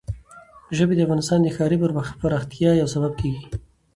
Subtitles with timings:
[0.77, 1.77] ژبې د افغانستان د ښاري
[2.21, 3.43] پراختیا یو سبب کېږي.